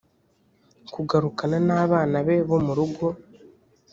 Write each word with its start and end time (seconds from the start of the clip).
kagakurana 0.93 1.57
n 1.67 1.69
abana 1.85 2.17
be 2.25 2.35
bo 2.47 2.57
mu 2.65 2.73
rugo 2.77 3.05